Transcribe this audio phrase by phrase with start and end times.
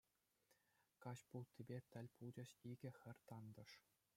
[1.05, 3.71] Каҫ пулттипе тӗл пулчӗҫ икӗ хӗр тантӑш.